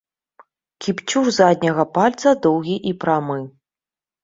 Кіпцюр 0.85 1.29
задняга 1.39 1.85
пальца 1.99 2.35
доўгі 2.49 2.77
і 2.95 2.97
прамы. 3.07 3.39